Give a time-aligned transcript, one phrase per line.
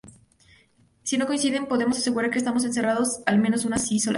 [1.03, 4.09] Si no coinciden, podemos asegurar que estamos encerrando al menos una dislocación.